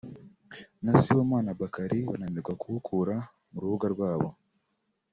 [0.83, 3.15] na Sibomana Bakari bananirwa kuwukura
[3.51, 4.29] mu rubuga rwabo